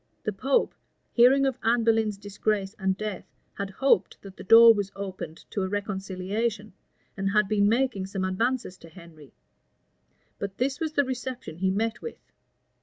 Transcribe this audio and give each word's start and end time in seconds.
[*] 0.15 0.23
The 0.25 0.31
pope, 0.33 0.73
hearing 1.11 1.45
of 1.45 1.59
Anne 1.61 1.83
Boleyn's 1.83 2.17
disgrace 2.17 2.73
and 2.79 2.97
death, 2.97 3.27
had 3.53 3.69
hoped 3.69 4.19
that 4.23 4.35
the 4.35 4.43
door 4.43 4.73
was 4.73 4.91
opened 4.95 5.45
to 5.51 5.61
a 5.61 5.67
reconciliation, 5.67 6.73
and 7.15 7.29
had 7.29 7.47
been 7.47 7.69
making 7.69 8.07
some 8.07 8.25
advances 8.25 8.77
to 8.79 8.89
Henry: 8.89 9.31
but 10.39 10.57
this 10.57 10.79
was 10.79 10.93
the 10.93 11.05
reception 11.05 11.57
he 11.57 11.69
met 11.69 12.01
with. 12.01 12.17